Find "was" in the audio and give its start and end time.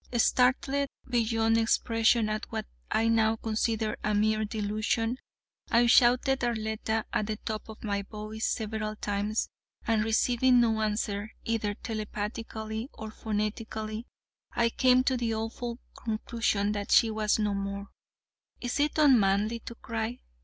17.11-17.37